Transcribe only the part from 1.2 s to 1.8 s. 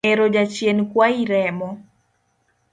remo